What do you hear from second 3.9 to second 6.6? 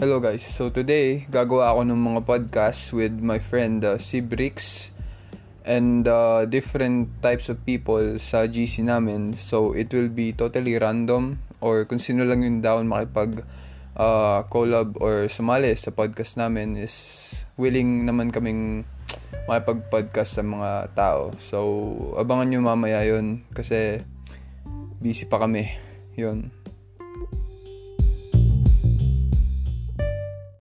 si Brix and uh,